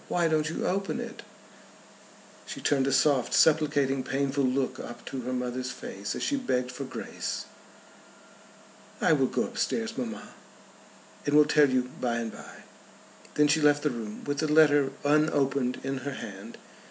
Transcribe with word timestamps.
"Why 0.07 0.27
don't 0.27 0.49
you 0.49 0.65
open 0.65 0.99
it?" 0.99 1.21
She 2.47 2.59
turned 2.59 2.87
a 2.87 2.91
soft 2.91 3.35
supplicating 3.35 4.03
painful 4.03 4.43
look 4.43 4.79
up 4.79 5.05
to 5.05 5.21
her 5.21 5.31
mother's 5.31 5.69
face 5.69 6.15
as 6.15 6.23
she 6.23 6.37
begged 6.37 6.71
for 6.71 6.85
grace. 6.85 7.45
"I 8.99 9.13
will 9.13 9.27
go 9.27 9.43
up 9.43 9.59
stairs, 9.59 9.95
mamma, 9.99 10.29
and 11.27 11.35
will 11.35 11.45
tell 11.45 11.69
you 11.69 11.91
by 12.01 12.15
and 12.17 12.31
by." 12.31 12.63
Then 13.35 13.47
she 13.47 13.61
left 13.61 13.83
the 13.83 13.91
room 13.91 14.23
with 14.23 14.39
the 14.39 14.51
letter 14.51 14.89
unopened 15.05 15.79
in 15.83 15.97
her 15.99 16.13
hand. 16.13 16.57